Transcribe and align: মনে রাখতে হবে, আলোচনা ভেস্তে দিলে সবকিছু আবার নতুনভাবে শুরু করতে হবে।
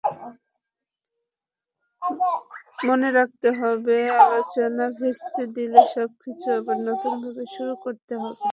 মনে 2.87 3.09
রাখতে 3.17 3.49
হবে, 3.59 3.95
আলোচনা 4.19 4.85
ভেস্তে 4.97 5.43
দিলে 5.55 5.81
সবকিছু 5.93 6.47
আবার 6.57 6.77
নতুনভাবে 6.87 7.43
শুরু 7.55 7.73
করতে 7.83 8.13
হবে। 8.21 8.45